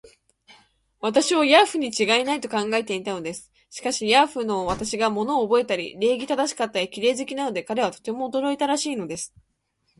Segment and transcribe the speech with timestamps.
[0.99, 3.51] 私をヤーフにちがいない、と考えていたのです。
[3.69, 9.31] しかし、ヤーフの私が物をおぼえたり、礼儀正しかったり、綺麗好きなので、彼はとても驚いたらしいのです。